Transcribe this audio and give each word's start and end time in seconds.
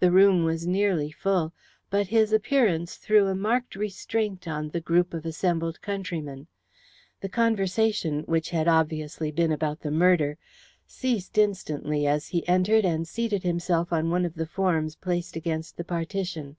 The 0.00 0.10
room 0.10 0.42
was 0.42 0.66
nearly 0.66 1.12
full, 1.12 1.52
but 1.88 2.08
his 2.08 2.32
appearance 2.32 2.96
threw 2.96 3.28
a 3.28 3.34
marked 3.36 3.76
restraint 3.76 4.48
on 4.48 4.70
the 4.70 4.80
group 4.80 5.14
of 5.14 5.24
assembled 5.24 5.80
countrymen. 5.82 6.48
The 7.20 7.28
conversation, 7.28 8.24
which 8.24 8.50
had 8.50 8.66
obviously 8.66 9.30
been 9.30 9.52
about 9.52 9.82
the 9.82 9.92
murder, 9.92 10.36
ceased 10.84 11.38
instantly 11.38 12.08
as 12.08 12.26
he 12.26 12.44
entered 12.48 12.84
and 12.84 13.06
seated 13.06 13.44
himself 13.44 13.92
on 13.92 14.10
one 14.10 14.24
of 14.24 14.34
the 14.34 14.46
forms 14.46 14.96
placed 14.96 15.36
against 15.36 15.76
the 15.76 15.84
partition. 15.84 16.56